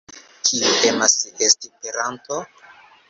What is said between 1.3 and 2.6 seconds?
esti peranto?